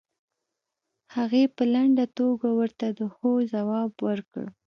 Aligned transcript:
هغې 1.15 1.43
په 1.55 1.63
لنډه 1.73 2.05
توګه 2.19 2.47
ورته 2.59 2.87
د 2.99 3.01
هو 3.15 3.31
ځواب 3.53 3.91
ورکړ. 4.07 4.45